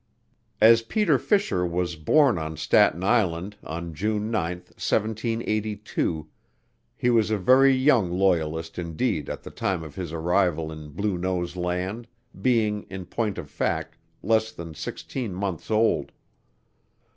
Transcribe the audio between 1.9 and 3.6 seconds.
born on Staten Island,